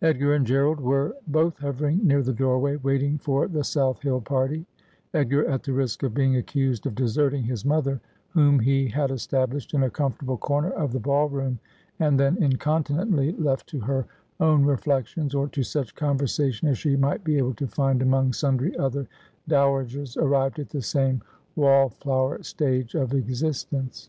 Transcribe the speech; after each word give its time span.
Edgar 0.00 0.32
and 0.32 0.46
Gerald 0.46 0.80
were 0.80 1.14
both 1.26 1.58
hovering 1.58 2.00
near 2.02 2.22
the 2.22 2.32
doorway, 2.32 2.76
waiting 2.76 3.18
for 3.18 3.46
the 3.46 3.62
South 3.62 4.00
HiU 4.00 4.24
party: 4.24 4.64
Edgar, 5.12 5.44
at 5.46 5.64
the 5.64 5.74
risk 5.74 6.02
of 6.02 6.14
being 6.14 6.34
accused 6.34 6.86
of 6.86 6.94
deserting 6.94 7.42
his 7.42 7.62
mother, 7.62 8.00
whom 8.30 8.58
he 8.60 8.88
had 8.88 9.10
established 9.10 9.74
in 9.74 9.82
a 9.82 9.90
comfortable 9.90 10.38
corner 10.38 10.70
of 10.70 10.92
the 10.94 10.98
ball 10.98 11.28
room, 11.28 11.58
and 12.00 12.18
then 12.18 12.42
incontinently 12.42 13.32
left 13.32 13.66
to 13.66 13.80
her 13.80 14.06
own 14.40 14.64
reflections, 14.64 15.34
or 15.34 15.42
'Al 15.42 15.48
sodenly 15.50 15.54
She 15.56 15.60
swapt 15.60 15.60
Adown 15.60 15.60
to 15.60 15.60
Ground.' 15.60 15.60
219 15.60 15.62
to 15.62 15.62
such 15.62 15.94
conversation 16.52 16.68
as 16.68 16.78
she 16.78 16.96
might 16.96 17.22
be 17.22 17.36
able 17.36 17.52
to 17.54 17.66
find 17.66 18.00
among 18.00 18.32
sundry 18.32 18.74
other 18.78 19.06
dowagers 19.46 20.16
arrived 20.16 20.58
at 20.58 20.70
the 20.70 20.80
same 20.80 21.20
wall 21.54 21.90
flower 21.90 22.42
stage 22.42 22.94
of 22.94 23.12
exist 23.12 23.70
ence. 23.74 24.08